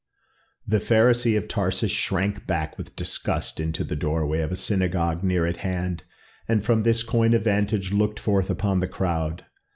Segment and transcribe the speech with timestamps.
[0.65, 5.45] The Pharisee of Tarsus shrank back with disgust into the doorway of a synagogue near
[5.45, 6.05] at hand,
[6.47, 9.45] and from this coign of vantage looked forth on the crowd.